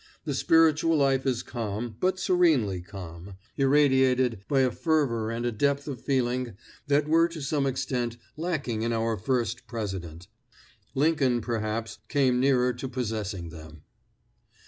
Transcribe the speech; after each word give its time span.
The 0.25 0.33
spiritual 0.33 0.97
life 0.97 1.27
is 1.27 1.43
calm, 1.43 1.95
but 1.99 2.17
serenely 2.17 2.81
calm; 2.81 3.35
irradiated 3.55 4.39
by 4.47 4.61
a 4.61 4.71
fervor 4.71 5.29
and 5.29 5.45
a 5.45 5.51
depth 5.51 5.87
of 5.87 6.01
feeling 6.01 6.57
that 6.87 7.07
were 7.07 7.27
to 7.27 7.39
some 7.39 7.67
extent 7.67 8.17
lacking 8.35 8.81
in 8.81 8.93
our 8.93 9.15
first 9.15 9.67
president. 9.67 10.27
Lincoln, 10.95 11.39
perhaps, 11.39 11.99
came 12.07 12.39
nearer 12.39 12.73
to 12.73 12.87
possessing 12.89 13.49
them. 13.49 13.83